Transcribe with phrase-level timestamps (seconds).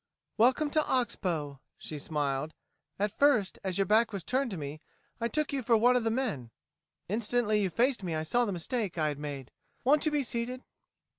[0.35, 2.55] "Welcome to Ox Bow," she smiled.
[2.97, 4.81] "At first, as your back was turned to me,
[5.19, 6.49] I took you for one of the men.
[7.07, 9.51] Instantly you faced me I saw the mistake I had made.
[9.83, 10.63] Won't you be seated?"